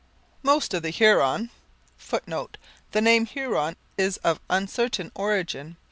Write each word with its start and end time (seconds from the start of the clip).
Most 0.41 0.73
of 0.73 0.81
the 0.81 0.89
Huron 0.89 1.51
[Footnote: 1.95 2.57
The 2.89 3.01
name 3.01 3.27
Huron 3.27 3.75
is 3.99 4.17
of 4.23 4.39
uncertain 4.49 5.11
origin. 5.13 5.77